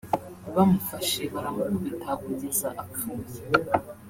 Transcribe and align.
bamufashe 0.55 1.21
baramukubita 1.33 2.09
kugeza 2.23 2.67
apfuye 2.83 3.39